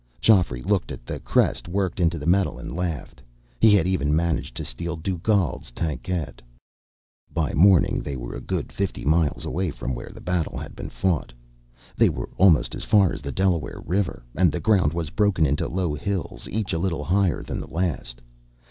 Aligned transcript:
Geoffrey 0.19 0.63
looked 0.63 0.91
at 0.91 1.05
the 1.05 1.19
crest 1.19 1.67
worked 1.67 1.99
into 1.99 2.17
the 2.17 2.25
metal, 2.25 2.57
and 2.57 2.75
laughed. 2.75 3.21
He 3.59 3.75
had 3.75 3.85
even 3.85 4.15
managed 4.15 4.55
to 4.55 4.65
steal 4.65 4.95
Dugald's 4.95 5.69
tankette. 5.71 6.41
By 7.31 7.53
morning, 7.53 7.99
they 7.99 8.17
were 8.17 8.33
a 8.33 8.41
good 8.41 8.71
fifty 8.71 9.05
miles 9.05 9.45
away 9.45 9.69
from 9.69 9.93
where 9.93 10.09
the 10.09 10.19
battle 10.19 10.57
had 10.57 10.75
been 10.75 10.89
fought. 10.89 11.31
They 11.95 12.09
were 12.09 12.29
almost 12.37 12.73
as 12.73 12.83
far 12.83 13.13
as 13.13 13.21
the 13.21 13.31
Delaware 13.31 13.83
River, 13.85 14.23
and 14.35 14.51
the 14.51 14.59
ground 14.59 14.91
was 14.91 15.11
broken 15.11 15.45
into 15.45 15.67
low 15.67 15.93
hills, 15.93 16.49
each 16.49 16.73
a 16.73 16.79
little 16.79 17.03
higher 17.03 17.43
than 17.43 17.59
the 17.59 17.67
last. 17.67 18.23